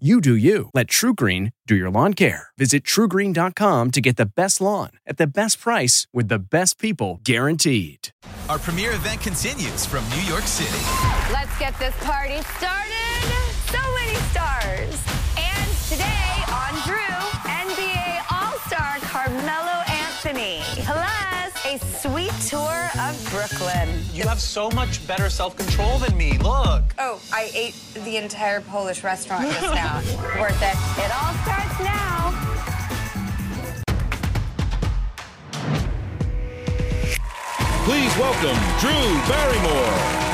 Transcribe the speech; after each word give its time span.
You 0.00 0.20
do 0.20 0.34
you. 0.34 0.70
Let 0.74 0.88
TruGreen 0.88 1.52
do 1.68 1.76
your 1.76 1.88
lawn 1.88 2.14
care. 2.14 2.48
Visit 2.58 2.82
trugreen.com 2.82 3.92
to 3.92 4.00
get 4.00 4.16
the 4.16 4.26
best 4.26 4.60
lawn 4.60 4.90
at 5.06 5.18
the 5.18 5.26
best 5.28 5.60
price 5.60 6.08
with 6.12 6.26
the 6.26 6.40
best 6.40 6.80
people 6.80 7.20
guaranteed. 7.22 8.08
Our 8.48 8.58
premier 8.58 8.90
event 8.90 9.20
continues 9.20 9.86
from 9.86 10.02
New 10.08 10.22
York 10.22 10.42
City. 10.42 10.82
Let's 11.32 11.56
get 11.60 11.78
this 11.78 11.94
party 12.00 12.42
started. 12.58 13.30
So 13.70 13.78
many 13.94 14.16
stars. 14.34 14.98
And 15.38 15.70
today 15.86 16.42
on 16.50 16.74
Drew, 16.82 17.14
NBA 17.46 18.32
All 18.32 18.58
Star 18.66 18.98
Carmelo 18.98 19.78
Anthony. 19.86 20.58
Plus, 20.82 21.43
a 21.66 21.78
sweet 21.78 22.32
tour 22.46 22.90
of 23.00 23.28
Brooklyn. 23.30 23.88
You 24.12 24.24
have 24.24 24.40
so 24.40 24.70
much 24.70 25.06
better 25.06 25.30
self 25.30 25.56
control 25.56 25.98
than 25.98 26.16
me. 26.16 26.36
Look. 26.38 26.94
Oh, 26.98 27.20
I 27.32 27.50
ate 27.54 27.74
the 28.04 28.16
entire 28.18 28.60
Polish 28.60 29.02
restaurant 29.02 29.50
just 29.50 29.74
now. 29.74 29.96
Worth 30.40 30.60
it. 30.62 30.76
It 31.02 31.10
all 31.14 31.32
starts 31.42 31.80
now. 31.80 32.14
Please 37.84 38.16
welcome 38.18 38.58
Drew 38.80 39.28
Barrymore. 39.28 40.33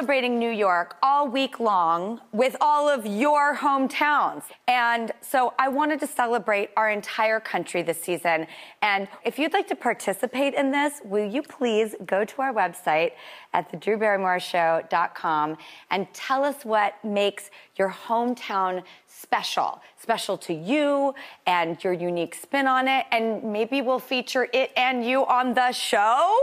Celebrating 0.00 0.38
New 0.38 0.50
York 0.50 0.96
all 1.02 1.28
week 1.28 1.60
long 1.60 2.22
with 2.32 2.56
all 2.58 2.88
of 2.88 3.04
your 3.04 3.54
hometowns. 3.54 4.44
And 4.66 5.12
so 5.20 5.52
I 5.58 5.68
wanted 5.68 6.00
to 6.00 6.06
celebrate 6.06 6.70
our 6.74 6.88
entire 6.88 7.38
country 7.38 7.82
this 7.82 8.00
season. 8.00 8.46
And 8.80 9.08
if 9.26 9.38
you'd 9.38 9.52
like 9.52 9.68
to 9.68 9.76
participate 9.76 10.54
in 10.54 10.70
this, 10.70 11.02
will 11.04 11.30
you 11.30 11.42
please 11.42 11.94
go 12.06 12.24
to 12.24 12.40
our 12.40 12.54
website 12.54 13.10
at 13.52 13.70
thedrewbarrymoreshow.com 13.70 15.58
and 15.90 16.06
tell 16.14 16.44
us 16.44 16.64
what 16.64 16.94
makes 17.04 17.50
your 17.76 17.90
hometown 17.90 18.82
special, 19.06 19.82
special 19.98 20.38
to 20.38 20.54
you 20.54 21.14
and 21.46 21.84
your 21.84 21.92
unique 21.92 22.34
spin 22.34 22.66
on 22.66 22.88
it. 22.88 23.04
And 23.12 23.44
maybe 23.44 23.82
we'll 23.82 23.98
feature 23.98 24.48
it 24.54 24.72
and 24.78 25.04
you 25.04 25.26
on 25.26 25.52
the 25.52 25.72
show. 25.72 26.38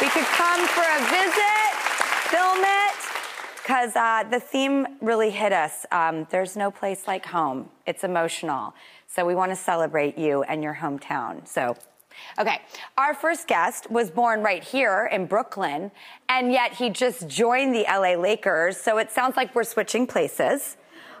We 0.00 0.08
could 0.08 0.24
come 0.24 0.66
for 0.68 0.80
a 0.80 1.00
visit, 1.10 1.72
film 2.30 2.60
it, 2.62 2.96
because 3.56 3.94
uh, 3.94 4.24
the 4.30 4.40
theme 4.40 4.86
really 5.02 5.28
hit 5.28 5.52
us. 5.52 5.84
Um, 5.92 6.26
there's 6.30 6.56
no 6.56 6.70
place 6.70 7.06
like 7.06 7.26
home. 7.26 7.68
It's 7.84 8.02
emotional. 8.02 8.72
So 9.06 9.26
we 9.26 9.34
want 9.34 9.52
to 9.52 9.56
celebrate 9.56 10.16
you 10.16 10.42
and 10.44 10.62
your 10.62 10.74
hometown. 10.74 11.46
So, 11.46 11.76
okay, 12.38 12.62
our 12.96 13.12
first 13.12 13.46
guest 13.46 13.90
was 13.90 14.10
born 14.10 14.42
right 14.42 14.64
here 14.64 15.10
in 15.12 15.26
Brooklyn, 15.26 15.90
and 16.30 16.50
yet 16.50 16.72
he 16.72 16.88
just 16.88 17.28
joined 17.28 17.74
the 17.74 17.84
LA 17.86 18.14
Lakers. 18.14 18.78
So 18.78 18.96
it 18.96 19.10
sounds 19.10 19.36
like 19.36 19.54
we're 19.54 19.64
switching 19.64 20.06
places 20.06 20.78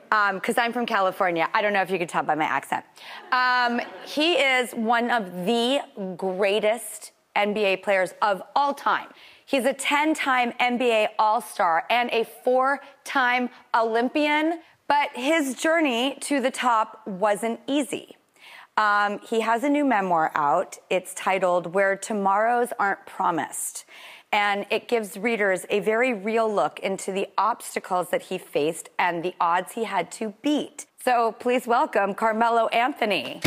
because 0.08 0.56
I'm 0.56 0.72
from 0.72 0.86
California. 0.86 1.50
I 1.52 1.60
don't 1.60 1.74
know 1.74 1.82
if 1.82 1.90
you 1.90 1.98
could 1.98 2.08
tell 2.08 2.22
by 2.22 2.34
my 2.34 2.44
accent. 2.44 2.86
Um, 3.30 3.82
he 4.06 4.36
is 4.36 4.72
one 4.72 5.10
of 5.10 5.44
the 5.44 5.82
greatest 6.16 7.12
NBA 7.36 7.82
players 7.82 8.14
of 8.22 8.42
all 8.54 8.74
time. 8.74 9.08
He's 9.44 9.64
a 9.64 9.72
10 9.72 10.14
time 10.14 10.52
NBA 10.60 11.08
All 11.18 11.40
Star 11.40 11.84
and 11.90 12.10
a 12.10 12.24
four 12.44 12.80
time 13.04 13.50
Olympian, 13.74 14.60
but 14.88 15.10
his 15.14 15.54
journey 15.54 16.16
to 16.20 16.40
the 16.40 16.50
top 16.50 17.06
wasn't 17.06 17.60
easy. 17.66 18.16
Um, 18.76 19.18
he 19.28 19.40
has 19.40 19.64
a 19.64 19.68
new 19.68 19.84
memoir 19.84 20.30
out. 20.34 20.78
It's 20.88 21.12
titled 21.14 21.74
Where 21.74 21.96
Tomorrows 21.96 22.68
Aren't 22.78 23.04
Promised. 23.06 23.84
And 24.32 24.64
it 24.70 24.86
gives 24.86 25.18
readers 25.18 25.66
a 25.68 25.80
very 25.80 26.14
real 26.14 26.52
look 26.52 26.78
into 26.78 27.10
the 27.10 27.26
obstacles 27.36 28.10
that 28.10 28.22
he 28.22 28.38
faced 28.38 28.88
and 28.98 29.24
the 29.24 29.34
odds 29.40 29.72
he 29.72 29.84
had 29.84 30.10
to 30.12 30.34
beat. 30.42 30.86
So 31.04 31.32
please 31.32 31.66
welcome 31.66 32.14
Carmelo 32.14 32.68
Anthony. 32.68 33.40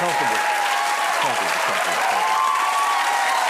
Comfortable. 0.00 0.40
Comfortable, 1.20 1.60
comfortable, 1.68 2.02
comfortable. 2.10 3.40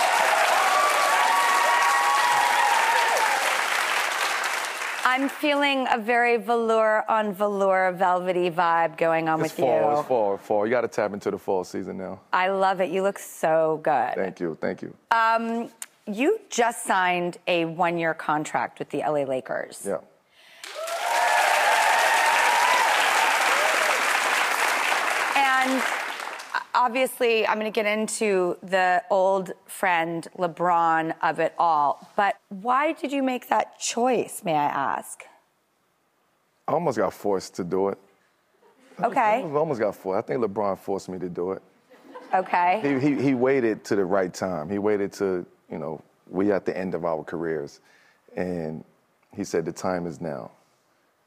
I'm 5.03 5.28
feeling 5.28 5.87
a 5.91 5.99
very 5.99 6.37
velour 6.37 7.05
on 7.10 7.33
velour 7.33 7.93
velvety 7.93 8.50
vibe 8.50 8.97
going 8.99 9.28
on 9.28 9.41
It's 9.41 9.53
with 9.56 9.60
fall, 9.66 9.93
you. 9.94 9.99
it's 9.99 10.09
fall, 10.09 10.34
it's 10.34 10.44
fall. 10.47 10.66
You 10.66 10.71
got 10.71 10.83
to 10.83 10.89
tap 10.89 11.15
into 11.15 11.31
the 11.31 11.39
fall 11.39 11.65
season 11.65 11.97
now. 11.97 12.21
I 12.33 12.49
love 12.49 12.81
it. 12.81 12.91
You 12.91 13.03
look 13.03 13.19
so 13.19 13.81
good. 13.83 14.15
Thank 14.15 14.41
you, 14.41 14.59
thank 14.60 14.83
you. 14.83 14.94
Um, 15.10 15.71
you 16.06 16.39
just 16.50 16.84
signed 16.84 17.39
a 17.49 17.65
one 17.65 17.97
year 17.99 18.12
contract 18.15 18.78
with 18.78 18.91
the 18.91 18.99
LA 18.99 19.25
Lakers. 19.25 19.83
yeah. 19.87 19.99
And 25.37 25.83
obviously, 26.75 27.47
I'm 27.47 27.58
going 27.58 27.70
to 27.70 27.75
get 27.75 27.86
into 27.86 28.56
the 28.62 29.03
old 29.10 29.53
friend 29.66 30.26
LeBron 30.38 31.14
of 31.22 31.38
it 31.38 31.54
all. 31.58 32.08
But 32.16 32.36
why 32.48 32.92
did 32.92 33.12
you 33.12 33.22
make 33.22 33.48
that 33.48 33.78
choice, 33.78 34.42
may 34.44 34.54
I 34.54 34.64
ask? 34.64 35.25
I 36.69 36.72
almost 36.72 36.98
got 36.98 37.12
forced 37.12 37.54
to 37.56 37.64
do 37.64 37.88
it. 37.88 37.98
Okay. 39.03 39.42
I 39.42 39.42
almost 39.42 39.80
got 39.80 39.94
forced. 39.94 40.25
I 40.25 40.26
think 40.26 40.44
LeBron 40.44 40.78
forced 40.78 41.09
me 41.09 41.19
to 41.19 41.28
do 41.28 41.53
it. 41.53 41.62
Okay. 42.34 42.80
He, 42.82 43.14
he, 43.14 43.22
he 43.22 43.34
waited 43.34 43.84
to 43.84 43.97
the 43.97 44.04
right 44.04 44.32
time. 44.32 44.70
He 44.70 44.78
waited 44.78 45.12
to, 45.14 45.44
you 45.70 45.78
know, 45.78 46.00
we 46.28 46.53
at 46.53 46.64
the 46.64 46.76
end 46.76 46.94
of 46.94 47.04
our 47.04 47.25
careers. 47.25 47.80
And 48.36 48.84
he 49.34 49.42
said, 49.42 49.64
the 49.64 49.72
time 49.72 50.06
is 50.06 50.20
now. 50.20 50.50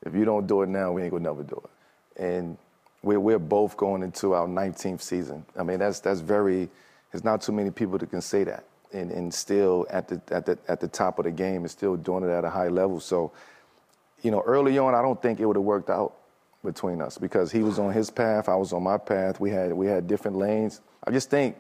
If 0.05 0.13
you 0.13 0.25
don't 0.25 0.47
do 0.47 0.61
it 0.61 0.69
now, 0.69 0.91
we 0.91 1.01
ain't 1.01 1.11
gonna 1.11 1.23
never 1.23 1.43
do 1.43 1.61
it. 1.63 2.21
And 2.21 2.57
we're, 3.03 3.19
we're 3.19 3.39
both 3.39 3.77
going 3.77 4.01
into 4.01 4.33
our 4.33 4.47
19th 4.47 5.01
season. 5.01 5.45
I 5.57 5.63
mean, 5.63 5.79
that's, 5.79 5.99
that's 5.99 6.21
very, 6.21 6.69
there's 7.11 7.23
not 7.23 7.41
too 7.41 7.51
many 7.51 7.69
people 7.69 7.97
that 7.99 8.09
can 8.09 8.21
say 8.21 8.43
that. 8.45 8.65
And, 8.93 9.11
and 9.11 9.33
still 9.33 9.87
at 9.89 10.07
the, 10.07 10.21
at, 10.31 10.45
the, 10.45 10.57
at 10.67 10.79
the 10.79 10.87
top 10.87 11.19
of 11.19 11.25
the 11.25 11.31
game 11.31 11.61
and 11.61 11.71
still 11.71 11.97
doing 11.97 12.23
it 12.23 12.29
at 12.29 12.45
a 12.45 12.49
high 12.49 12.67
level. 12.67 12.99
So, 12.99 13.31
you 14.21 14.31
know, 14.31 14.41
early 14.41 14.77
on, 14.77 14.95
I 14.95 15.01
don't 15.01 15.21
think 15.21 15.39
it 15.39 15.45
would 15.45 15.55
have 15.55 15.65
worked 15.65 15.89
out 15.89 16.13
between 16.63 17.01
us 17.01 17.17
because 17.17 17.51
he 17.51 17.59
was 17.61 17.77
on 17.79 17.91
his 17.91 18.09
path, 18.09 18.47
I 18.47 18.55
was 18.55 18.71
on 18.71 18.83
my 18.83 18.97
path. 18.97 19.39
We 19.39 19.49
had 19.49 19.73
we 19.73 19.87
had 19.87 20.07
different 20.07 20.37
lanes. 20.37 20.79
I 21.05 21.11
just 21.11 21.29
think 21.29 21.57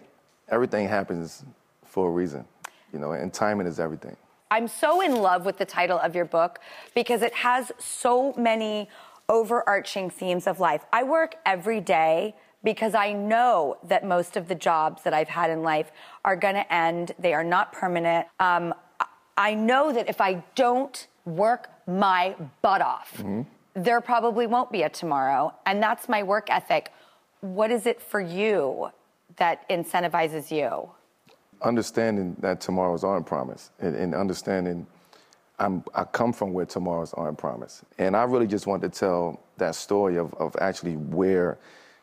everything 0.47 0.87
happens 0.87 1.43
for 1.85 2.07
a 2.07 2.11
reason, 2.11 2.45
you 2.93 2.99
know, 2.99 3.11
and 3.11 3.33
timing 3.33 3.67
is 3.67 3.79
everything. 3.79 4.15
I'm 4.49 4.67
so 4.67 5.01
in 5.01 5.15
love 5.15 5.45
with 5.45 5.57
the 5.57 5.65
title 5.65 5.97
of 5.99 6.15
your 6.15 6.25
book 6.25 6.59
because 6.93 7.21
it 7.21 7.33
has 7.33 7.71
so 7.79 8.33
many 8.37 8.87
overarching 9.33 10.11
themes 10.11 10.45
of 10.45 10.59
life. 10.59 10.85
I 10.93 11.01
work 11.03 11.35
every 11.43 11.81
day 11.81 12.35
because 12.63 12.93
I 12.93 13.11
know 13.13 13.77
that 13.83 14.05
most 14.05 14.37
of 14.37 14.47
the 14.47 14.55
jobs 14.55 15.01
that 15.03 15.13
I've 15.13 15.27
had 15.27 15.49
in 15.49 15.63
life 15.63 15.91
are 16.23 16.35
going 16.35 16.53
to 16.53 16.73
end. 16.73 17.13
They 17.17 17.33
are 17.33 17.43
not 17.43 17.73
permanent. 17.73 18.27
Um, 18.39 18.73
I- 19.35 19.55
know 19.55 19.91
that 19.91 20.07
if 20.07 20.21
I 20.21 20.43
don't 20.55 21.07
work 21.25 21.69
my 21.87 22.35
butt 22.61 22.81
off. 22.81 23.21
There 23.73 23.99
probably 24.01 24.45
won't 24.45 24.71
be 24.71 24.83
a 24.83 24.89
tomorrow, 24.89 25.51
and 25.65 25.81
that's 25.81 26.07
my 26.07 26.21
work 26.21 26.47
ethic. 26.51 26.91
What 27.41 27.71
is 27.71 27.87
it 27.87 27.99
for 27.99 28.21
you 28.21 28.91
that 29.37 29.67
incentivizes 29.69 30.51
you? 30.51 30.91
understanding 31.63 32.35
that 32.39 32.59
tomorrows 32.59 33.03
aren't 33.05 33.25
promised 33.25 33.71
and, 33.79 33.95
and 33.95 34.13
understanding 34.13 34.85
I'm, 35.63 35.83
I 35.95 36.03
come 36.03 36.33
from 36.33 36.51
where 36.51 36.65
tomorrows 36.65 37.13
aren't 37.13 37.37
promised. 37.37 37.83
And 37.97 38.17
I 38.17 38.23
really 38.23 38.47
just 38.47 38.67
want 38.67 38.81
to 38.81 38.89
tell 38.89 39.39
that 39.57 39.75
story 39.75 40.17
of, 40.17 40.33
of 40.33 40.55
actually 40.59 40.97
where 40.97 41.57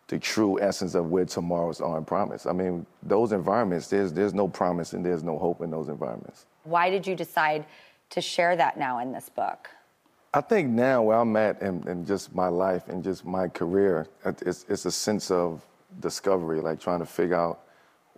the 0.09 0.19
true 0.19 0.61
essence 0.61 0.95
of 0.95 1.11
where 1.11 1.27
tomorrows 1.27 1.81
aren't 1.81 2.07
promised. 2.07 2.47
I 2.47 2.53
mean, 2.53 2.87
those 3.03 3.33
environments, 3.33 3.89
there's, 3.89 4.13
there's 4.13 4.35
no 4.35 4.49
promise 4.49 4.95
and 4.95 5.05
there's 5.05 5.23
no 5.23 5.39
hope 5.39 5.61
in 5.61 5.71
those 5.71 5.89
environments. 5.89 6.47
Why 6.65 6.91
did 6.91 7.07
you 7.07 7.15
decide 7.15 7.67
to 8.11 8.21
share 8.21 8.57
that 8.57 8.79
now 8.79 8.99
in 8.99 9.13
this 9.13 9.29
book? 9.29 9.69
I 10.33 10.41
think 10.41 10.71
now 10.71 11.03
where 11.03 11.19
I'm 11.19 11.37
at 11.37 11.61
in, 11.61 11.87
in 11.87 12.07
just 12.07 12.35
my 12.35 12.49
life 12.49 12.89
and 12.89 13.05
just 13.05 13.25
my 13.25 13.49
career, 13.49 14.07
it's, 14.25 14.65
it's 14.69 14.87
a 14.87 14.91
sense 14.91 15.31
of 15.31 15.65
discovery, 16.01 16.61
like 16.61 16.81
trying 16.81 17.01
to 17.01 17.07
figure 17.07 17.37
out 17.37 17.61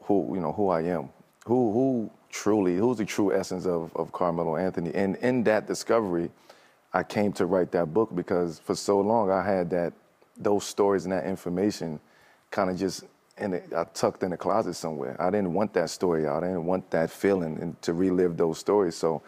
who, 0.03 0.31
you 0.35 0.41
know, 0.41 0.53
who 0.53 0.69
I 0.69 0.83
am, 0.83 1.09
who, 1.47 1.73
who 1.73 2.11
truly, 2.33 2.77
who's 2.77 2.99
the 2.99 3.05
true 3.05 3.33
essence 3.33 3.67
of, 3.67 3.95
of 3.95 4.11
Carmelo 4.11 4.57
Anthony. 4.57 4.91
And 4.95 5.17
in 5.17 5.45
that 5.45 5.69
discovery, 5.69 6.31
I 6.93 7.03
came 7.05 7.33
to 7.35 7.47
write 7.47 7.71
that 7.73 7.95
book 7.95 8.15
because 8.15 8.59
for 8.59 8.75
so 8.75 9.01
long 9.01 9.31
I 9.31 9.45
had 9.45 9.71
that, 9.71 9.93
those 10.37 10.65
stories 10.65 11.05
and 11.05 11.13
that 11.13 11.27
information 11.27 12.01
kind 12.51 12.71
of 12.71 12.79
just 12.79 13.05
in 13.39 13.55
it, 13.55 13.73
I 13.77 13.85
tucked 13.95 14.23
in 14.23 14.31
the 14.31 14.37
closet 14.37 14.75
somewhere. 14.75 15.17
I 15.21 15.31
didn't 15.31 15.53
want 15.53 15.73
that 15.75 15.91
story 15.91 16.27
out. 16.27 16.43
I 16.43 16.49
didn't 16.49 16.67
want 16.67 16.91
that 16.91 17.11
feeling 17.11 17.59
and 17.61 17.81
to 17.83 17.93
relive 17.93 18.37
those 18.37 18.59
stories. 18.59 18.97
So 18.97 19.23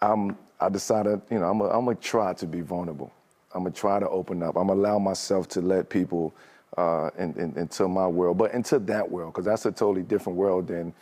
I'm, 0.00 0.36
I 0.60 0.68
decided, 0.68 1.20
you 1.30 1.38
know, 1.38 1.46
I'm 1.46 1.58
gonna 1.58 1.94
try 1.96 2.34
to 2.34 2.46
be 2.46 2.60
vulnerable. 2.60 3.12
I'm 3.54 3.64
gonna 3.64 3.74
try 3.74 4.00
to 4.00 4.08
open 4.08 4.42
up. 4.42 4.56
I'm 4.56 4.68
gonna 4.68 4.80
allow 4.80 4.98
myself 4.98 5.48
to 5.48 5.60
let 5.60 5.88
people 5.88 6.32
uh, 6.76 7.10
in, 7.18 7.34
in, 7.34 7.56
into 7.56 7.88
my 7.88 8.06
world, 8.06 8.38
but 8.38 8.52
into 8.52 8.78
that 8.78 9.10
world, 9.10 9.32
because 9.32 9.44
that's 9.44 9.66
a 9.66 9.72
totally 9.72 10.02
different 10.02 10.38
world 10.38 10.68
than 10.68 10.94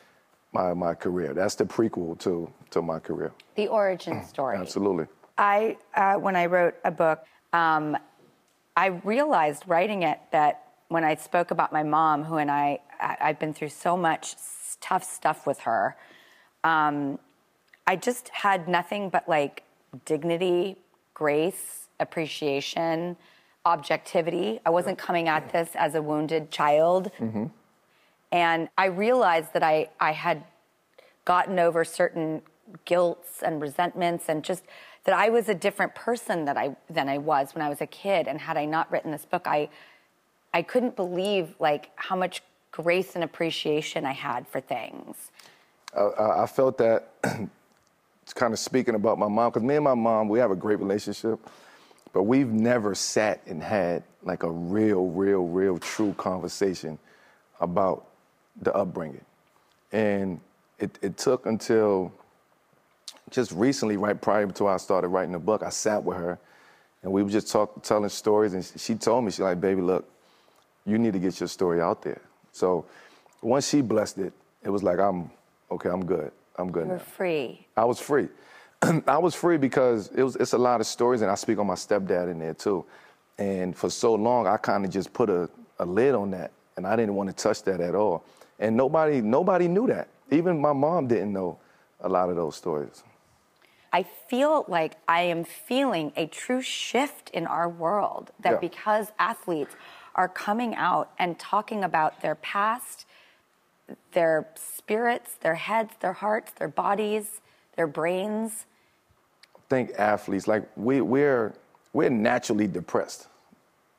my, 0.52 0.74
my 0.74 0.94
career. 0.94 1.34
That's 1.34 1.54
the 1.54 1.64
prequel 1.64 2.18
to, 2.20 2.50
to 2.70 2.82
my 2.82 2.98
career. 2.98 3.32
The 3.56 3.68
origin 3.68 4.24
story. 4.24 4.56
Absolutely. 4.56 5.06
I, 5.38 5.76
uh, 5.94 6.14
when 6.14 6.36
I 6.36 6.46
wrote 6.46 6.74
a 6.84 6.90
book, 6.90 7.24
um, 7.52 7.96
I 8.76 8.86
realized 8.86 9.64
writing 9.66 10.02
it 10.02 10.18
that 10.32 10.64
when 10.88 11.04
I 11.04 11.14
spoke 11.14 11.50
about 11.50 11.72
my 11.72 11.82
mom, 11.82 12.24
who 12.24 12.36
and 12.36 12.50
I, 12.50 12.80
I 13.00 13.16
I've 13.20 13.38
been 13.38 13.54
through 13.54 13.68
so 13.68 13.96
much 13.96 14.34
tough 14.80 15.04
stuff 15.04 15.46
with 15.46 15.60
her, 15.60 15.96
um, 16.64 17.18
I 17.86 17.96
just 17.96 18.28
had 18.28 18.68
nothing 18.68 19.08
but 19.08 19.28
like 19.28 19.62
dignity, 20.04 20.76
grace, 21.14 21.88
appreciation, 21.98 23.16
objectivity. 23.64 24.60
I 24.64 24.70
wasn't 24.70 24.98
coming 24.98 25.28
at 25.28 25.52
this 25.52 25.70
as 25.74 25.94
a 25.94 26.02
wounded 26.02 26.50
child. 26.50 27.10
And 28.32 28.68
I 28.78 28.86
realized 28.86 29.52
that 29.54 29.62
I, 29.62 29.88
I 29.98 30.12
had 30.12 30.44
gotten 31.24 31.58
over 31.58 31.84
certain 31.84 32.42
guilts 32.84 33.42
and 33.42 33.60
resentments 33.60 34.28
and 34.28 34.44
just 34.44 34.64
that 35.04 35.14
I 35.14 35.28
was 35.30 35.48
a 35.48 35.54
different 35.54 35.94
person 35.94 36.44
that 36.44 36.56
I 36.56 36.76
than 36.88 37.08
I 37.08 37.18
was 37.18 37.54
when 37.54 37.62
I 37.62 37.68
was 37.68 37.80
a 37.80 37.86
kid. 37.86 38.28
And 38.28 38.40
had 38.40 38.56
I 38.56 38.64
not 38.64 38.90
written 38.92 39.10
this 39.10 39.24
book, 39.24 39.46
I 39.46 39.68
I 40.52 40.62
couldn't 40.62 40.96
believe 40.96 41.54
like 41.58 41.90
how 41.96 42.16
much 42.16 42.42
grace 42.70 43.14
and 43.14 43.24
appreciation 43.24 44.04
I 44.04 44.12
had 44.12 44.46
for 44.46 44.60
things. 44.60 45.30
Uh, 45.96 46.10
I 46.42 46.46
felt 46.46 46.78
that 46.78 47.08
kind 48.34 48.52
of 48.52 48.58
speaking 48.58 48.94
about 48.94 49.18
my 49.18 49.28
mom, 49.28 49.50
because 49.50 49.62
me 49.62 49.74
and 49.74 49.84
my 49.84 49.94
mom, 49.94 50.28
we 50.28 50.38
have 50.38 50.50
a 50.50 50.56
great 50.56 50.78
relationship, 50.78 51.40
but 52.12 52.22
we've 52.24 52.52
never 52.52 52.94
sat 52.94 53.40
and 53.46 53.62
had 53.62 54.02
like 54.22 54.42
a 54.42 54.50
real, 54.50 55.06
real, 55.06 55.46
real 55.46 55.78
true 55.78 56.14
conversation 56.14 56.98
about 57.60 58.06
the 58.60 58.74
upbringing. 58.74 59.24
And 59.92 60.40
it, 60.78 60.98
it 61.02 61.16
took 61.16 61.46
until 61.46 62.12
just 63.30 63.52
recently, 63.52 63.96
right 63.96 64.20
prior 64.20 64.46
to 64.46 64.66
I 64.68 64.76
started 64.76 65.08
writing 65.08 65.32
the 65.32 65.38
book, 65.38 65.62
I 65.62 65.70
sat 65.70 66.02
with 66.02 66.16
her 66.16 66.38
and 67.02 67.12
we 67.12 67.22
were 67.22 67.30
just 67.30 67.50
talk, 67.50 67.82
telling 67.82 68.08
stories. 68.08 68.54
And 68.54 68.64
she 68.76 68.94
told 68.94 69.24
me, 69.24 69.30
she's 69.30 69.40
like, 69.40 69.60
baby, 69.60 69.80
look, 69.80 70.08
you 70.84 70.98
need 70.98 71.12
to 71.12 71.18
get 71.18 71.40
your 71.40 71.48
story 71.48 71.80
out 71.80 72.02
there. 72.02 72.20
So 72.52 72.86
once 73.42 73.68
she 73.68 73.80
blessed 73.80 74.18
it, 74.18 74.32
it 74.62 74.70
was 74.70 74.82
like, 74.82 74.98
I'm 74.98 75.30
okay, 75.70 75.88
I'm 75.88 76.04
good. 76.04 76.32
I'm 76.58 76.70
good 76.70 76.88
We're 76.88 76.96
now. 76.96 77.02
free. 77.02 77.66
I 77.76 77.84
was 77.84 77.98
free. 77.98 78.28
I 79.06 79.18
was 79.18 79.34
free 79.34 79.56
because 79.56 80.08
it 80.08 80.22
was 80.22 80.36
it's 80.36 80.52
a 80.52 80.58
lot 80.58 80.80
of 80.80 80.86
stories, 80.86 81.22
and 81.22 81.30
I 81.30 81.34
speak 81.34 81.58
on 81.58 81.66
my 81.66 81.74
stepdad 81.74 82.30
in 82.30 82.38
there 82.38 82.54
too. 82.54 82.84
And 83.38 83.74
for 83.76 83.88
so 83.88 84.14
long, 84.14 84.46
I 84.46 84.56
kind 84.58 84.84
of 84.84 84.90
just 84.90 85.12
put 85.12 85.30
a, 85.30 85.48
a 85.78 85.86
lid 85.86 86.14
on 86.14 86.30
that, 86.32 86.50
and 86.76 86.86
I 86.86 86.96
didn't 86.96 87.14
want 87.14 87.30
to 87.30 87.34
touch 87.34 87.62
that 87.62 87.80
at 87.80 87.94
all. 87.94 88.24
And 88.60 88.76
nobody 88.76 89.20
nobody 89.22 89.66
knew 89.66 89.86
that. 89.88 90.08
Even 90.30 90.60
my 90.60 90.72
mom 90.72 91.08
didn't 91.08 91.32
know 91.32 91.58
a 92.00 92.08
lot 92.08 92.30
of 92.30 92.36
those 92.36 92.54
stories. 92.54 93.02
I 93.92 94.04
feel 94.04 94.64
like 94.68 94.94
I 95.08 95.22
am 95.22 95.42
feeling 95.42 96.12
a 96.16 96.26
true 96.26 96.62
shift 96.62 97.30
in 97.30 97.46
our 97.48 97.68
world 97.68 98.30
that 98.38 98.52
Yeah. 98.52 98.58
because 98.68 99.10
athletes 99.18 99.74
are 100.14 100.28
coming 100.28 100.76
out 100.76 101.10
and 101.18 101.38
talking 101.38 101.82
about 101.82 102.20
their 102.20 102.36
past, 102.36 103.06
their 104.12 104.46
spirits, 104.54 105.34
their 105.40 105.56
heads, 105.56 105.94
their 106.00 106.12
hearts, 106.12 106.52
their 106.52 106.68
bodies, 106.68 107.40
their 107.76 107.88
brains. 107.88 108.66
think 109.68 109.92
athletes 109.98 110.48
like 110.48 110.64
we 110.76 111.00
we're 111.00 111.52
we're 111.92 112.10
naturally 112.10 112.66
depressed 112.66 113.28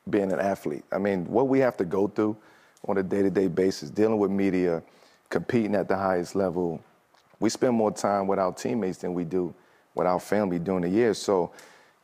being 0.10 0.32
an 0.32 0.40
athlete. 0.40 0.84
I 0.92 0.98
mean, 0.98 1.26
what 1.26 1.48
we 1.48 1.60
have 1.60 1.78
to 1.78 1.86
go 1.86 2.08
through 2.08 2.36
on 2.88 2.98
a 2.98 3.04
day-to-day 3.04 3.48
basis, 3.48 3.90
dealing 3.90 4.18
with 4.18 4.32
media, 4.32 4.82
competing 5.30 5.76
at 5.76 5.88
the 5.88 5.96
highest 5.96 6.36
level. 6.36 6.82
We 7.40 7.50
spend 7.50 7.76
more 7.76 7.92
time 7.92 8.28
with 8.28 8.40
our 8.40 8.54
teammates 8.54 9.00
than 9.00 9.14
we 9.14 9.24
do 9.24 9.54
with 9.96 10.08
our 10.08 10.20
family 10.20 10.60
during 10.60 10.82
the 10.82 10.90
year. 10.90 11.14
So 11.14 11.52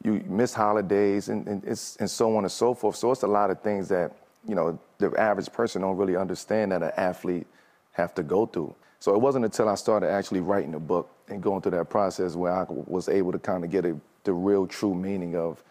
you 0.03 0.23
miss 0.27 0.53
holidays 0.53 1.29
and, 1.29 1.47
and, 1.47 1.63
it's, 1.63 1.95
and 1.97 2.09
so 2.09 2.35
on 2.37 2.43
and 2.43 2.51
so 2.51 2.73
forth. 2.73 2.95
So 2.95 3.11
it's 3.11 3.23
a 3.23 3.27
lot 3.27 3.49
of 3.49 3.61
things 3.61 3.87
that, 3.89 4.15
you 4.47 4.55
know, 4.55 4.79
the 4.99 5.11
average 5.17 5.51
person 5.51 5.81
don't 5.81 5.97
really 5.97 6.15
understand 6.15 6.71
that 6.71 6.83
an 6.83 6.91
athlete 6.97 7.47
have 7.91 8.13
to 8.15 8.23
go 8.23 8.45
through. 8.45 8.75
So 8.99 9.13
it 9.13 9.21
wasn't 9.21 9.45
until 9.45 9.69
I 9.69 9.75
started 9.75 10.09
actually 10.09 10.39
writing 10.39 10.71
the 10.71 10.79
book 10.79 11.09
and 11.27 11.41
going 11.41 11.61
through 11.61 11.71
that 11.71 11.89
process 11.89 12.35
where 12.35 12.51
I 12.51 12.65
was 12.67 13.09
able 13.09 13.31
to 13.31 13.39
kind 13.39 13.63
of 13.63 13.69
get 13.69 13.85
a, 13.85 13.99
the 14.23 14.33
real 14.33 14.65
true 14.65 14.95
meaning 14.95 15.35
of 15.35 15.63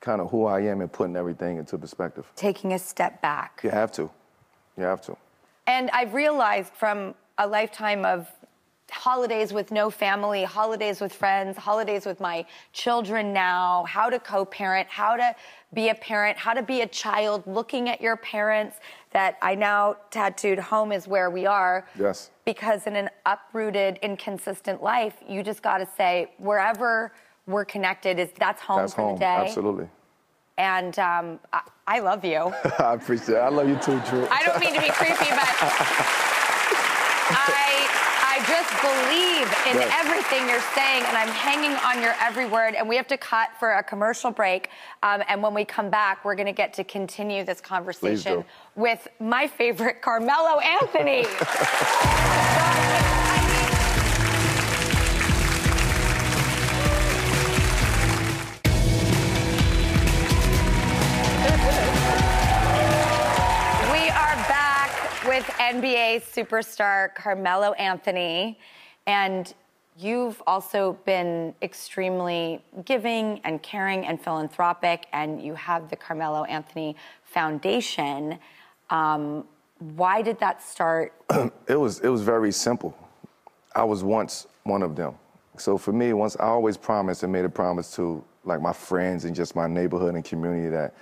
kind 0.00 0.20
of 0.20 0.30
who 0.30 0.46
I 0.46 0.60
am 0.60 0.80
and 0.80 0.92
putting 0.92 1.16
everything 1.16 1.56
into 1.56 1.78
perspective. 1.78 2.30
Taking 2.36 2.72
a 2.72 2.78
step 2.78 3.20
back. 3.22 3.60
You 3.62 3.70
have 3.70 3.90
to. 3.92 4.10
You 4.78 4.84
have 4.84 5.02
to. 5.02 5.16
And 5.66 5.90
I've 5.90 6.14
realized 6.14 6.72
from 6.72 7.14
a 7.36 7.46
lifetime 7.46 8.04
of 8.04 8.28
holidays 8.90 9.52
with 9.52 9.70
no 9.70 9.90
family, 9.90 10.44
holidays 10.44 11.00
with 11.00 11.12
friends, 11.12 11.58
holidays 11.58 12.06
with 12.06 12.20
my 12.20 12.46
children 12.72 13.32
now, 13.32 13.84
how 13.86 14.08
to 14.08 14.18
co 14.18 14.44
parent, 14.44 14.88
how 14.88 15.16
to 15.16 15.34
be 15.74 15.90
a 15.90 15.94
parent, 15.94 16.38
how 16.38 16.54
to 16.54 16.62
be 16.62 16.80
a 16.80 16.86
child, 16.86 17.42
looking 17.46 17.88
at 17.88 18.00
your 18.00 18.16
parents, 18.16 18.78
that 19.10 19.36
I 19.42 19.54
now 19.54 19.96
tattooed 20.10 20.58
home 20.58 20.92
is 20.92 21.06
where 21.06 21.28
we 21.28 21.44
are. 21.44 21.86
Yes. 21.98 22.30
Because 22.46 22.86
in 22.86 22.96
an 22.96 23.10
uprooted, 23.26 23.98
inconsistent 24.02 24.82
life, 24.82 25.16
you 25.28 25.42
just 25.42 25.62
got 25.62 25.78
to 25.78 25.88
say, 25.96 26.32
wherever 26.38 27.12
we're 27.46 27.66
connected, 27.66 28.18
is 28.18 28.30
that's 28.38 28.62
home 28.62 28.78
That's 28.78 28.94
for 28.94 29.02
home. 29.02 29.14
the 29.16 29.20
day. 29.20 29.44
Absolutely. 29.46 29.88
And 30.58 30.98
um, 30.98 31.38
I, 31.52 31.62
I 31.86 32.00
love 32.00 32.24
you. 32.24 32.52
I 32.78 32.94
appreciate 32.94 33.36
it. 33.36 33.40
I 33.40 33.48
love 33.48 33.68
you 33.68 33.76
too, 33.76 33.98
Drew. 34.10 34.26
I 34.28 34.42
don't 34.44 34.60
mean 34.60 34.74
to 34.74 34.80
be 34.80 34.90
creepy, 34.90 35.30
but 35.30 35.48
I 37.30 37.88
I 38.30 38.40
just 38.46 38.70
believe 38.82 39.48
in 39.66 39.90
everything 39.92 40.48
you're 40.48 40.60
saying, 40.74 41.04
and 41.06 41.16
I'm 41.16 41.28
hanging 41.28 41.72
on 41.78 42.00
your 42.02 42.14
every 42.20 42.46
word. 42.46 42.74
And 42.74 42.88
we 42.88 42.96
have 42.96 43.08
to 43.08 43.16
cut 43.16 43.50
for 43.58 43.72
a 43.72 43.82
commercial 43.82 44.30
break. 44.30 44.70
Um, 45.02 45.22
and 45.28 45.42
when 45.42 45.54
we 45.54 45.64
come 45.64 45.90
back, 45.90 46.24
we're 46.24 46.36
going 46.36 46.46
to 46.46 46.52
get 46.52 46.72
to 46.74 46.84
continue 46.84 47.44
this 47.44 47.60
conversation 47.60 48.44
with 48.76 49.08
my 49.18 49.46
favorite, 49.46 50.02
Carmelo 50.02 50.60
Anthony. 50.60 51.24
with 65.38 65.46
NBA 65.46 66.24
superstar 66.24 67.14
Carmelo 67.14 67.70
Anthony. 67.74 68.58
And 69.06 69.54
you've 69.96 70.42
also 70.48 70.98
been 71.04 71.54
extremely 71.62 72.60
giving 72.84 73.40
and 73.44 73.62
caring 73.62 74.04
and 74.04 74.20
philanthropic, 74.20 75.06
and 75.12 75.40
you 75.40 75.54
have 75.54 75.90
the 75.90 75.96
Carmelo 75.96 76.42
Anthony 76.42 76.96
Foundation. 77.22 78.36
Um, 78.90 79.44
why 79.94 80.22
did 80.22 80.40
that 80.40 80.60
start? 80.60 81.12
It 81.68 81.76
was 81.76 82.00
it 82.00 82.08
was 82.08 82.22
very 82.22 82.50
simple. 82.50 82.96
I 83.76 83.84
was 83.84 84.02
once 84.02 84.48
one 84.64 84.82
of 84.82 84.96
them 84.96 85.14
So 85.56 85.78
for 85.78 85.92
me, 85.92 86.14
once 86.14 86.36
I 86.40 86.46
always 86.46 86.76
promised 86.76 87.22
and 87.22 87.32
made 87.32 87.44
a 87.44 87.48
promise 87.62 87.94
to 87.94 88.24
like 88.42 88.60
my 88.60 88.72
friends 88.72 89.24
and 89.24 89.36
just 89.36 89.54
my 89.54 89.68
neighborhood 89.68 90.16
and 90.16 90.24
community 90.24 90.68
that 90.70 90.94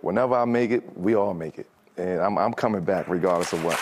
whenever 0.00 0.36
I 0.36 0.44
make 0.44 0.70
it, 0.70 0.84
we 0.96 1.16
all 1.16 1.34
make 1.34 1.58
it. 1.58 1.66
And 2.00 2.20
I'm, 2.20 2.38
I'm 2.38 2.54
coming 2.54 2.82
back 2.82 3.08
regardless 3.08 3.52
of 3.52 3.62
what. 3.62 3.78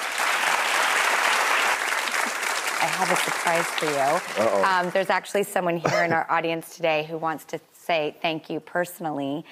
I 2.80 2.86
have 2.86 3.10
a 3.10 3.16
surprise 3.16 3.66
for 3.66 3.86
you. 3.86 4.20
Um, 4.64 4.90
there's 4.90 5.10
actually 5.10 5.44
someone 5.44 5.76
here 5.76 6.02
in 6.04 6.12
our 6.12 6.26
audience 6.36 6.74
today 6.74 7.04
who 7.08 7.16
wants 7.16 7.44
to 7.46 7.60
say 7.72 8.16
thank 8.20 8.50
you 8.50 8.58
personally. 8.60 9.44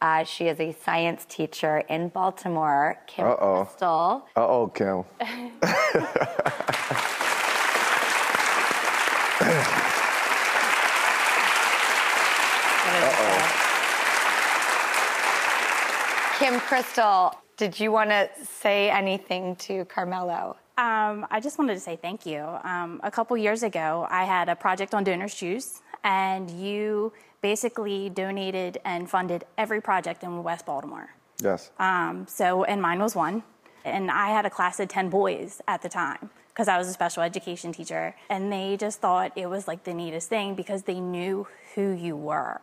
Uh, 0.00 0.24
she 0.24 0.48
is 0.48 0.58
a 0.60 0.72
science 0.72 1.24
teacher 1.28 1.78
in 1.88 2.08
Baltimore, 2.08 2.98
Kim 3.06 3.26
Uh-oh. 3.26 3.64
Crystal. 3.64 4.26
Uh 4.36 4.46
oh, 4.46 4.66
Kim. 4.68 5.04
Kim 16.38 16.58
Crystal, 16.60 17.32
did 17.56 17.78
you 17.78 17.92
want 17.92 18.10
to 18.10 18.28
say 18.42 18.90
anything 18.90 19.56
to 19.56 19.84
Carmelo? 19.86 20.56
Um, 20.76 21.26
I 21.30 21.40
just 21.40 21.58
wanted 21.58 21.74
to 21.74 21.80
say 21.80 21.96
thank 21.96 22.26
you. 22.26 22.40
Um, 22.64 23.00
a 23.04 23.10
couple 23.10 23.36
years 23.36 23.62
ago, 23.62 24.06
I 24.10 24.24
had 24.24 24.48
a 24.48 24.56
project 24.56 24.92
on 24.92 25.04
DonorsChoose, 25.04 25.80
and 26.02 26.50
you 26.50 27.12
basically 27.40 28.10
donated 28.10 28.78
and 28.84 29.08
funded 29.08 29.44
every 29.56 29.80
project 29.80 30.24
in 30.24 30.42
West 30.42 30.66
Baltimore. 30.66 31.10
Yes. 31.42 31.70
Um, 31.78 32.26
so, 32.28 32.64
and 32.64 32.80
mine 32.80 33.00
was 33.00 33.14
one. 33.14 33.42
And 33.84 34.10
I 34.10 34.30
had 34.30 34.46
a 34.46 34.50
class 34.50 34.80
of 34.80 34.88
10 34.88 35.10
boys 35.10 35.60
at 35.68 35.82
the 35.82 35.88
time 35.88 36.30
because 36.48 36.68
I 36.68 36.78
was 36.78 36.88
a 36.88 36.92
special 36.92 37.22
education 37.22 37.72
teacher. 37.72 38.16
And 38.30 38.50
they 38.50 38.76
just 38.78 39.00
thought 39.00 39.32
it 39.36 39.46
was 39.46 39.68
like 39.68 39.84
the 39.84 39.92
neatest 39.92 40.28
thing 40.28 40.54
because 40.54 40.84
they 40.84 41.00
knew 41.00 41.46
who 41.74 41.92
you 41.92 42.16
were. 42.16 42.60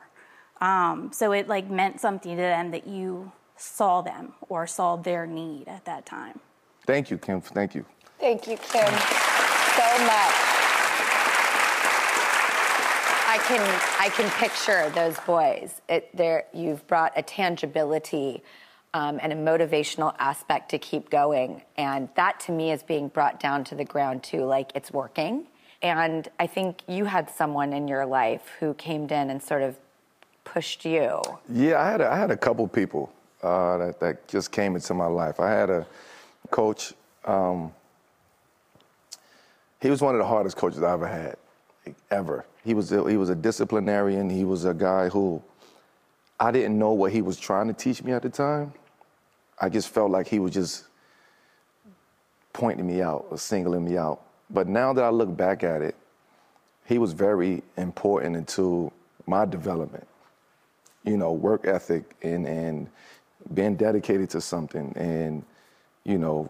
Um, 0.60 1.12
so 1.14 1.32
it 1.32 1.48
like 1.48 1.70
meant 1.70 2.02
something 2.02 2.36
to 2.36 2.42
them 2.42 2.72
that 2.72 2.88
you 2.88 3.32
saw 3.62 4.02
them 4.02 4.34
or 4.50 4.66
saw 4.66 4.96
their 4.96 5.26
need 5.26 5.68
at 5.68 5.86
that 5.86 6.06
time. 6.06 6.40
Thank 6.86 7.12
you, 7.12 7.18
Kim. 7.18 7.42
Thank 7.42 7.76
you. 7.76 7.86
Thank 8.20 8.48
you, 8.48 8.58
Kim, 8.58 8.86
so 8.86 10.06
much. 10.06 10.52
I 13.34 13.38
can 13.48 13.82
I 14.00 14.10
can 14.10 14.30
picture 14.32 14.90
those 14.90 15.18
boys. 15.22 15.82
It, 15.88 16.16
there, 16.16 16.46
you've 16.54 16.86
brought 16.88 17.14
a 17.16 17.22
tangibility 17.22 18.44
um, 18.94 19.20
and 19.22 19.32
a 19.32 19.36
motivational 19.36 20.14
aspect 20.20 20.70
to 20.72 20.78
keep 20.78 21.10
going, 21.10 21.62
and 21.78 22.10
that 22.16 22.40
to 22.42 22.52
me 22.52 22.72
is 22.72 22.84
being 22.84 23.08
brought 23.08 23.40
down 23.40 23.64
to 23.66 23.76
the 23.76 23.86
ground 23.86 24.22
too. 24.24 24.44
Like 24.44 24.72
it's 24.76 24.92
working, 24.92 25.48
and 25.82 26.28
I 26.40 26.48
think 26.48 26.82
you 26.88 27.06
had 27.06 27.30
someone 27.30 27.74
in 27.74 27.88
your 27.88 28.06
life 28.06 28.52
who 28.60 28.74
came 28.74 29.04
in 29.06 29.30
and 29.30 29.42
sort 29.42 29.62
of 29.62 29.78
pushed 30.44 30.84
you. 30.84 31.22
Yeah, 31.48 31.82
I 31.82 31.90
had 31.90 32.02
a, 32.02 32.12
I 32.12 32.18
had 32.18 32.32
a 32.32 32.38
couple 32.38 32.68
people 32.68 33.14
uh, 33.44 33.78
that, 33.78 34.00
that 34.00 34.28
just 34.28 34.52
came 34.52 34.76
into 34.76 34.94
my 34.94 35.08
life. 35.08 35.40
I 35.40 35.50
had 35.50 35.70
a 35.70 35.88
coach. 36.50 36.94
Um, 37.26 37.74
he 39.82 39.90
was 39.90 40.02
one 40.02 40.14
of 40.16 40.20
the 40.20 40.26
hardest 40.26 40.58
coaches 40.58 40.84
I 40.84 40.94
ever 40.94 41.08
had, 41.08 41.38
ever. 42.10 42.46
He 42.64 42.74
was 42.74 42.92
a, 42.92 43.10
he 43.10 43.18
was 43.18 43.30
a 43.30 43.36
disciplinarian. 43.36 44.30
He 44.30 44.46
was 44.46 44.66
a 44.66 44.74
guy 44.74 45.10
who 45.10 45.42
I 46.40 46.52
didn't 46.52 46.78
know 46.78 46.92
what 46.92 47.12
he 47.12 47.22
was 47.22 47.40
trying 47.40 47.68
to 47.68 47.74
teach 47.74 48.04
me 48.04 48.12
at 48.12 48.22
the 48.22 48.30
time. 48.30 48.74
I 49.60 49.70
just 49.70 49.90
felt 49.90 50.12
like 50.12 50.28
he 50.28 50.40
was 50.40 50.54
just 50.54 50.86
pointing 52.54 52.88
me 52.88 53.02
out 53.02 53.28
or 53.30 53.38
singling 53.38 53.86
me 53.86 53.98
out. 53.98 54.22
But 54.50 54.68
now 54.68 54.92
that 54.94 55.04
I 55.04 55.10
look 55.10 55.36
back 55.36 55.64
at 55.64 55.82
it, 55.82 55.96
he 56.86 56.98
was 56.98 57.14
very 57.14 57.64
important 57.78 58.36
into 58.36 58.92
my 59.28 59.46
development. 59.46 60.08
You 61.04 61.18
know, 61.18 61.32
work 61.32 61.66
ethic 61.66 62.16
and, 62.22 62.46
and 62.48 62.90
being 63.54 63.76
dedicated 63.76 64.30
to 64.32 64.42
something 64.42 64.94
and, 64.96 65.44
you 66.04 66.18
know, 66.18 66.50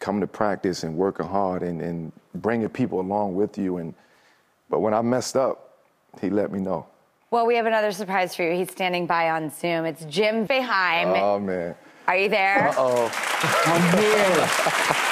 coming 0.00 0.20
to 0.20 0.26
practice 0.26 0.82
and 0.84 0.96
working 0.96 1.26
hard 1.26 1.62
and, 1.62 1.80
and 1.80 2.12
bringing 2.36 2.68
people 2.68 3.00
along 3.00 3.34
with 3.34 3.58
you. 3.58 3.78
And 3.78 3.94
But 4.70 4.80
when 4.80 4.94
I 4.94 5.02
messed 5.02 5.36
up, 5.36 5.78
he 6.20 6.30
let 6.30 6.52
me 6.52 6.60
know. 6.60 6.86
Well, 7.30 7.46
we 7.46 7.56
have 7.56 7.66
another 7.66 7.92
surprise 7.92 8.34
for 8.34 8.42
you. 8.42 8.52
He's 8.56 8.70
standing 8.70 9.06
by 9.06 9.30
on 9.30 9.50
Zoom. 9.50 9.84
It's 9.84 10.04
Jim 10.06 10.46
Boeheim. 10.46 11.20
Oh, 11.20 11.38
man. 11.38 11.74
Are 12.06 12.16
you 12.16 12.28
there? 12.30 12.68
Uh-oh. 12.70 13.10
I'm 13.66 13.82
here. 13.98 14.48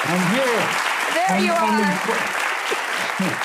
I'm 0.09 0.23
here. 0.33 0.63
There 1.13 1.39
you 1.45 1.51
I'm- 1.51 1.83
are. 1.83 3.37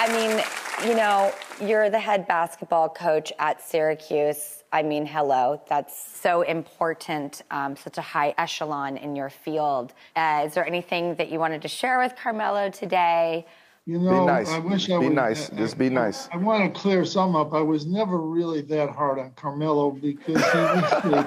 I 0.00 0.06
mean, 0.12 0.88
you 0.88 0.96
know, 0.96 1.32
you're 1.60 1.90
the 1.90 1.98
head 1.98 2.26
basketball 2.26 2.88
coach 2.88 3.32
at 3.38 3.62
Syracuse. 3.62 4.62
I 4.72 4.82
mean, 4.82 5.06
hello, 5.06 5.60
that's 5.68 6.20
so 6.20 6.42
important, 6.42 7.42
um, 7.50 7.76
such 7.76 7.98
a 7.98 8.02
high 8.02 8.34
echelon 8.36 8.96
in 8.96 9.16
your 9.16 9.30
field. 9.30 9.94
Uh, 10.14 10.44
is 10.46 10.54
there 10.54 10.66
anything 10.66 11.14
that 11.16 11.30
you 11.30 11.38
wanted 11.38 11.62
to 11.62 11.68
share 11.68 11.98
with 11.98 12.14
Carmelo 12.16 12.70
today? 12.70 13.46
You 13.86 13.98
know, 13.98 14.26
nice. 14.26 14.50
I 14.50 14.58
wish 14.58 14.90
I 14.90 14.98
be 14.98 15.06
would. 15.06 15.14
nice. 15.14 15.50
I- 15.50 15.56
Just 15.56 15.78
be 15.78 15.88
nice. 15.88 16.28
I, 16.30 16.36
want 16.36 16.72
to 16.72 16.78
clear 16.80 17.04
some 17.06 17.34
up. 17.34 17.54
I 17.54 17.62
was 17.62 17.86
never 17.86 18.18
really 18.18 18.60
that 18.62 18.90
hard 18.90 19.18
on 19.18 19.30
Carmelo 19.32 19.90
because 19.90 20.44
he 20.52 20.58
usually, 20.58 21.24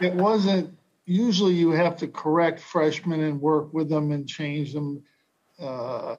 it 0.00 0.14
wasn't. 0.14 0.78
Usually, 1.06 1.52
you 1.52 1.72
have 1.72 1.96
to 1.98 2.06
correct 2.06 2.60
freshmen 2.60 3.20
and 3.24 3.40
work 3.40 3.74
with 3.74 3.88
them 3.88 4.12
and 4.12 4.26
change 4.28 4.72
them. 4.72 5.02
Uh, 5.60 6.16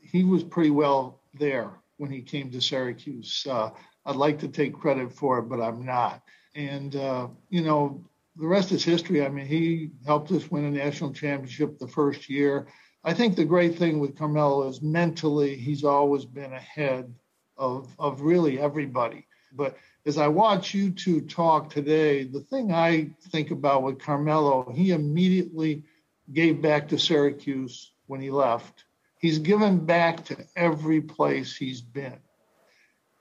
he 0.00 0.24
was 0.24 0.42
pretty 0.42 0.70
well 0.70 1.20
there 1.38 1.70
when 1.98 2.10
he 2.10 2.22
came 2.22 2.50
to 2.50 2.60
Syracuse. 2.60 3.46
Uh, 3.48 3.70
I'd 4.04 4.16
like 4.16 4.38
to 4.40 4.48
take 4.48 4.74
credit 4.74 5.12
for 5.12 5.38
it, 5.38 5.48
but 5.48 5.60
I'm 5.60 5.84
not. 5.84 6.22
And 6.54 6.94
uh, 6.96 7.28
you 7.48 7.62
know, 7.62 8.04
the 8.36 8.46
rest 8.46 8.72
is 8.72 8.84
history. 8.84 9.24
I 9.24 9.28
mean, 9.28 9.46
he 9.46 9.90
helped 10.04 10.30
us 10.32 10.50
win 10.50 10.64
a 10.64 10.70
national 10.70 11.12
championship 11.12 11.78
the 11.78 11.88
first 11.88 12.28
year. 12.28 12.66
I 13.04 13.14
think 13.14 13.36
the 13.36 13.44
great 13.44 13.78
thing 13.78 14.00
with 14.00 14.18
Carmelo 14.18 14.68
is 14.68 14.82
mentally, 14.82 15.54
he's 15.54 15.84
always 15.84 16.24
been 16.24 16.52
ahead 16.52 17.14
of, 17.56 17.94
of 17.98 18.20
really 18.20 18.58
everybody. 18.58 19.26
But 19.52 19.76
as 20.06 20.18
I 20.18 20.28
watch 20.28 20.74
you 20.74 20.90
two 20.90 21.20
talk 21.20 21.70
today, 21.70 22.24
the 22.24 22.40
thing 22.40 22.72
I 22.72 23.10
think 23.28 23.52
about 23.52 23.84
with 23.84 24.00
Carmelo, 24.00 24.70
he 24.74 24.90
immediately 24.90 25.84
gave 26.32 26.60
back 26.60 26.88
to 26.88 26.98
Syracuse 26.98 27.92
when 28.06 28.20
he 28.20 28.30
left. 28.30 28.85
He's 29.18 29.38
given 29.38 29.84
back 29.84 30.24
to 30.26 30.36
every 30.56 31.00
place 31.00 31.56
he's 31.56 31.80
been. 31.80 32.18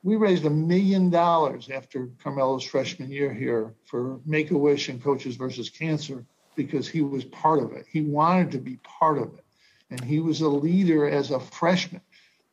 We 0.04 0.18
raised 0.18 0.46
a 0.46 0.50
million 0.50 1.10
dollars 1.10 1.70
after 1.70 2.10
Carmelo's 2.24 2.64
freshman 2.64 3.10
year 3.12 3.34
here 3.34 3.74
for 3.86 4.20
Make 4.26 4.52
a 4.52 4.58
Wish 4.58 4.90
and 4.90 5.02
Coaches 5.02 5.36
versus 5.36 5.70
Cancer 5.70 6.26
because 6.56 6.88
he 6.88 7.02
was 7.02 7.26
part 7.26 7.62
of 7.62 7.72
it. 7.74 7.86
He 7.90 8.02
wanted 8.02 8.52
to 8.52 8.60
be 8.60 8.78
part 8.84 9.18
of 9.18 9.34
it. 9.34 9.46
And 9.90 10.04
he 10.04 10.20
was 10.20 10.42
a 10.42 10.50
leader 10.50 11.10
as 11.10 11.32
a 11.32 11.40
freshman. 11.40 12.02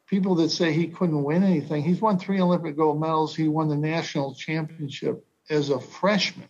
People 0.06 0.34
that 0.36 0.50
say 0.50 0.72
he 0.72 0.88
couldn't 0.88 1.22
win 1.22 1.42
anything, 1.42 1.82
he's 1.82 2.00
won 2.00 2.18
three 2.18 2.40
Olympic 2.40 2.76
gold 2.76 3.00
medals. 3.00 3.34
He 3.34 3.48
won 3.48 3.68
the 3.68 3.76
national 3.76 4.34
championship 4.34 5.24
as 5.50 5.70
a 5.70 5.80
freshman. 5.80 6.48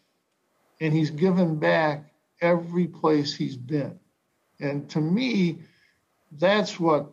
And 0.81 0.93
he's 0.93 1.11
given 1.11 1.59
back 1.59 2.13
every 2.41 2.87
place 2.87 3.35
he's 3.35 3.57
been. 3.57 3.99
And 4.61 4.89
to 4.91 5.01
me, 5.01 5.61
that's 6.39 6.81
what, 6.81 7.13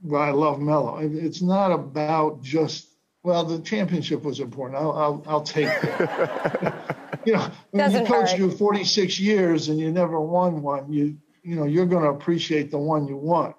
what 0.00 0.20
I 0.20 0.30
love 0.30 0.60
Melo. 0.60 0.98
It's 0.98 1.42
not 1.42 1.72
about 1.72 2.42
just, 2.42 2.88
well, 3.22 3.44
the 3.44 3.60
championship 3.60 4.22
was 4.22 4.40
important. 4.40 4.80
I'll, 4.80 4.92
I'll, 4.92 5.24
I'll 5.26 5.42
take 5.42 5.66
that. 5.66 6.96
you 7.24 7.34
know, 7.34 7.50
when 7.70 7.90
you 7.90 7.98
Doesn't 7.98 8.06
coached 8.06 8.32
hurt. 8.32 8.38
you 8.38 8.50
46 8.50 9.20
years 9.20 9.68
and 9.68 9.78
you 9.78 9.90
never 9.92 10.20
won 10.20 10.62
one, 10.62 10.92
you, 10.92 11.16
you 11.42 11.56
know, 11.56 11.64
you're 11.64 11.86
going 11.86 12.02
to 12.02 12.10
appreciate 12.10 12.70
the 12.70 12.78
one 12.78 13.06
you 13.06 13.16
won, 13.16 13.54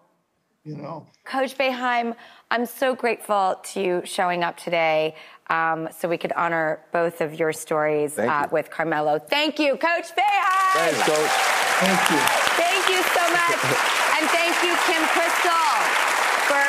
you 0.64 0.76
know. 0.76 1.08
Coach 1.26 1.58
Boeheim, 1.58 2.16
I'm 2.52 2.66
so 2.66 2.96
grateful 2.96 3.60
to 3.72 3.82
you 3.82 4.02
showing 4.06 4.44
up 4.44 4.58
today 4.58 5.16
um, 5.50 5.90
so 5.92 6.08
we 6.08 6.18
could 6.18 6.34
honor 6.34 6.82
both 6.92 7.22
of 7.22 7.40
your 7.40 7.54
stories 7.54 8.18
uh, 8.18 8.44
you. 8.44 8.50
with 8.52 8.70
Carmelo. 8.70 9.20
Thank 9.20 9.60
you, 9.60 9.78
Coach 9.78 10.08
Boeheim. 10.16 10.74
Thanks, 10.74 11.04
coach. 11.04 11.30
Thank 11.80 12.12
you. 12.12 12.18
Thank 12.56 12.90
you 12.90 13.04
so 13.04 13.32
much. 13.32 14.00
and 14.16 14.30
thank 14.30 14.54
you, 14.64 14.76
Kim 14.86 15.04
Crystal, 15.10 15.74
for 16.46 16.64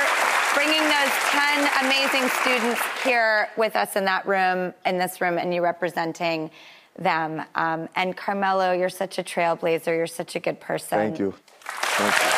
bringing 0.55 0.83
those 0.83 1.13
10 1.31 1.69
amazing 1.85 2.29
students 2.41 2.81
here 3.05 3.51
with 3.57 3.77
us 3.77 3.97
in 3.97 4.05
that 4.07 4.27
room, 4.27 4.73
in 4.87 4.99
this 4.99 5.21
room, 5.21 5.37
and 5.37 5.53
you 5.53 5.63
representing 5.63 6.51
them. 6.99 7.43
Um, 7.55 7.89
and 7.97 8.17
Carmelo, 8.17 8.73
you're 8.73 8.89
such 8.89 9.19
a 9.19 9.23
trailblazer. 9.23 9.89
You're 9.89 10.07
such 10.07 10.37
a 10.37 10.41
good 10.41 10.61
person. 10.61 10.99
Thank 10.99 11.19
you. 11.19 11.35
Thank 11.61 12.15
you. 12.15 12.29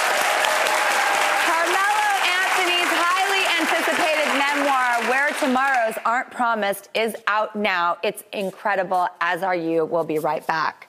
Carmelo 1.47 2.09
Anthony's 2.27 2.91
highly 2.99 3.45
anticipated 3.61 4.29
memoir, 4.39 5.11
Where 5.11 5.31
Tomorrows 5.39 5.95
Aren't 6.05 6.31
Promised, 6.31 6.89
is 6.95 7.15
out 7.29 7.55
now. 7.55 7.99
It's 8.03 8.25
incredible, 8.33 9.09
as 9.21 9.43
are 9.43 9.57
you. 9.57 9.85
We'll 9.85 10.05
be 10.05 10.19
right 10.19 10.45
back. 10.47 10.89